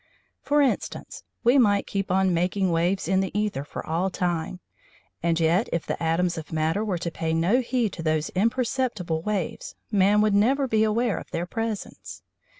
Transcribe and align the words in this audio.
For 0.41 0.63
instance, 0.63 1.23
we 1.43 1.59
might 1.59 1.85
keep 1.85 2.09
on 2.09 2.33
making 2.33 2.71
waves 2.71 3.07
in 3.07 3.19
the 3.19 3.29
æther 3.35 3.63
for 3.63 3.85
all 3.85 4.09
time, 4.09 4.59
and 5.21 5.39
yet 5.39 5.69
if 5.71 5.85
the 5.85 6.01
atoms 6.01 6.39
of 6.39 6.51
matter 6.51 6.83
were 6.83 6.97
to 6.97 7.11
pay 7.11 7.35
no 7.35 7.59
heed 7.61 7.93
to 7.93 8.01
those 8.01 8.31
imperceptible 8.31 9.21
waves, 9.21 9.75
man 9.91 10.19
would 10.21 10.33
never 10.33 10.67
be 10.67 10.83
aware 10.83 11.19
of 11.19 11.29
their 11.29 11.45
presence. 11.45 12.23